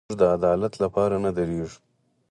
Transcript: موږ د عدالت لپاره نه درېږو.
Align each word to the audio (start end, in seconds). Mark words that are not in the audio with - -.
موږ 0.07 0.17
د 0.21 0.23
عدالت 0.35 0.73
لپاره 0.83 1.15
نه 1.23 1.31
درېږو. 1.37 1.77